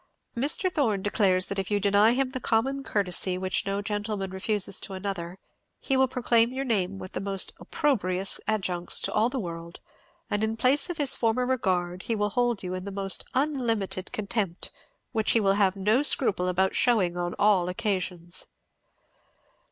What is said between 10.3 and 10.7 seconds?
in